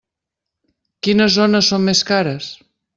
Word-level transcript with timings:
Quines 1.09 1.37
zones 1.37 1.73
són 1.75 1.89
més 1.91 2.05
cares? 2.13 2.53